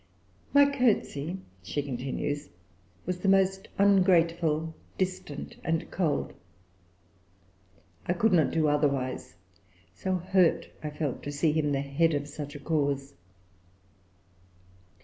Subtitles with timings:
[0.51, 2.49] "My curtsy," she continues,
[3.05, 6.33] "was the most ungrateful, distant, and cold;
[8.07, 9.35] I could not do otherwise;
[9.93, 13.13] so hurt I felt to see him the head of such a cause."